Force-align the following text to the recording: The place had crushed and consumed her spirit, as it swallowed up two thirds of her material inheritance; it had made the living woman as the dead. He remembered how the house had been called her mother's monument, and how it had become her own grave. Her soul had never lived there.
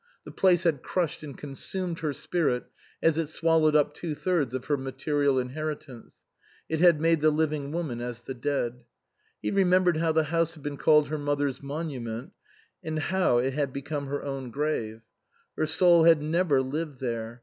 The 0.25 0.31
place 0.31 0.63
had 0.63 0.81
crushed 0.81 1.21
and 1.21 1.37
consumed 1.37 1.99
her 1.99 2.11
spirit, 2.11 2.63
as 3.03 3.19
it 3.19 3.27
swallowed 3.27 3.75
up 3.75 3.93
two 3.93 4.15
thirds 4.15 4.55
of 4.55 4.65
her 4.65 4.75
material 4.75 5.37
inheritance; 5.37 6.21
it 6.67 6.79
had 6.79 6.99
made 6.99 7.21
the 7.21 7.29
living 7.29 7.71
woman 7.71 8.01
as 8.01 8.23
the 8.23 8.33
dead. 8.33 8.81
He 9.43 9.51
remembered 9.51 9.97
how 9.97 10.11
the 10.11 10.23
house 10.33 10.55
had 10.55 10.63
been 10.63 10.77
called 10.77 11.09
her 11.09 11.19
mother's 11.19 11.61
monument, 11.61 12.31
and 12.83 12.97
how 12.97 13.37
it 13.37 13.53
had 13.53 13.71
become 13.71 14.07
her 14.07 14.23
own 14.23 14.49
grave. 14.49 15.01
Her 15.55 15.67
soul 15.67 16.05
had 16.05 16.19
never 16.19 16.63
lived 16.63 16.99
there. 16.99 17.39